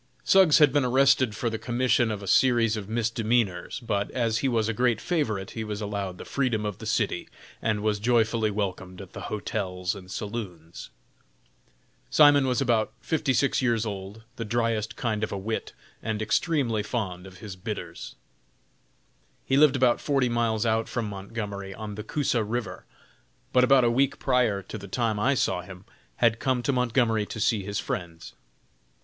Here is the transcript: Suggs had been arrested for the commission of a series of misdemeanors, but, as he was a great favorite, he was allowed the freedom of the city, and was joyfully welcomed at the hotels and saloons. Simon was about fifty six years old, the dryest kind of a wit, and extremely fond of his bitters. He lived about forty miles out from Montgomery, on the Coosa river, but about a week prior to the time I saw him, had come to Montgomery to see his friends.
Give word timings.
Suggs 0.23 0.57
had 0.57 0.73
been 0.73 0.83
arrested 0.83 1.35
for 1.35 1.47
the 1.47 1.59
commission 1.59 2.09
of 2.09 2.23
a 2.23 2.27
series 2.27 2.75
of 2.75 2.89
misdemeanors, 2.89 3.79
but, 3.81 4.09
as 4.09 4.39
he 4.39 4.47
was 4.47 4.67
a 4.67 4.73
great 4.73 4.99
favorite, 4.99 5.51
he 5.51 5.63
was 5.63 5.79
allowed 5.79 6.17
the 6.17 6.25
freedom 6.25 6.65
of 6.65 6.79
the 6.79 6.87
city, 6.87 7.29
and 7.61 7.83
was 7.83 7.99
joyfully 7.99 8.49
welcomed 8.49 8.99
at 8.99 9.13
the 9.13 9.21
hotels 9.29 9.93
and 9.93 10.09
saloons. 10.09 10.89
Simon 12.09 12.47
was 12.47 12.59
about 12.61 12.91
fifty 12.99 13.31
six 13.31 13.61
years 13.61 13.85
old, 13.85 14.23
the 14.37 14.43
dryest 14.43 14.95
kind 14.95 15.23
of 15.23 15.31
a 15.31 15.37
wit, 15.37 15.71
and 16.01 16.19
extremely 16.19 16.81
fond 16.81 17.27
of 17.27 17.37
his 17.37 17.55
bitters. 17.55 18.15
He 19.45 19.55
lived 19.55 19.75
about 19.75 20.01
forty 20.01 20.29
miles 20.29 20.65
out 20.65 20.89
from 20.89 21.05
Montgomery, 21.05 21.75
on 21.75 21.93
the 21.93 22.03
Coosa 22.03 22.43
river, 22.43 22.85
but 23.53 23.63
about 23.63 23.83
a 23.83 23.91
week 23.91 24.17
prior 24.17 24.63
to 24.63 24.79
the 24.79 24.87
time 24.87 25.19
I 25.19 25.35
saw 25.35 25.61
him, 25.61 25.85
had 26.15 26.39
come 26.39 26.63
to 26.63 26.73
Montgomery 26.73 27.27
to 27.27 27.39
see 27.39 27.61
his 27.61 27.77
friends. 27.79 28.33